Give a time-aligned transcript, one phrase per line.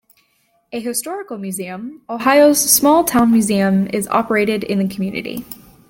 [0.71, 5.45] A historical museum, Ohio's Small Town Museum, is operated in the community.